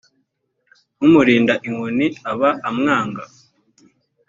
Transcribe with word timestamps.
umurinda 1.05 1.53
inkoni 1.67 2.07
aba 2.31 2.49
amwanga 2.69 3.23